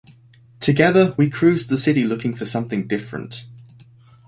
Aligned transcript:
Together, 0.59 1.13
we 1.15 1.29
cruised 1.29 1.69
the 1.69 1.77
city 1.77 2.03
looking 2.03 2.33
for 2.33 2.47
something 2.47 2.87
different. 2.87 3.45